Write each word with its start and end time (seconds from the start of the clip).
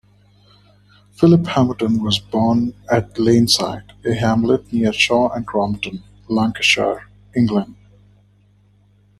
Philip 1.11 1.45
Hamerton 1.45 2.01
was 2.01 2.17
born 2.17 2.73
at 2.89 3.19
Laneside, 3.19 3.83
a 4.03 4.15
hamlet 4.15 4.73
near 4.73 4.91
Shaw 4.91 5.29
and 5.31 5.45
Crompton, 5.45 6.01
Lancashire, 6.27 7.07
England. 7.35 7.75